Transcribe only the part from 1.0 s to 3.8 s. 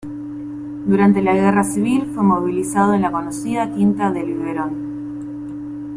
la Guerra Civil fue movilizado en la conocida